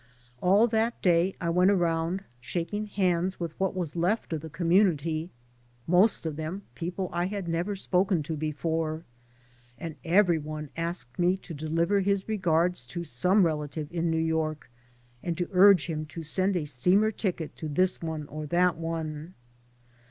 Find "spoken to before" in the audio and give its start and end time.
7.75-9.05